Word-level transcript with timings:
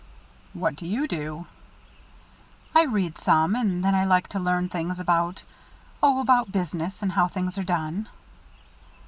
"What 0.53 0.75
do 0.77 0.87
you 0.87 1.07
do?" 1.07 1.45
"I 2.73 2.85
read 2.85 3.19
some, 3.19 3.55
and 3.55 3.85
then 3.85 3.93
I 3.93 4.03
like 4.03 4.27
to 4.29 4.39
learn 4.39 4.67
things 4.67 4.99
about 4.99 5.43
oh, 6.01 6.19
about 6.19 6.51
business, 6.51 7.03
and 7.03 7.11
how 7.11 7.27
things 7.27 7.55
are 7.59 7.63
done." 7.63 8.07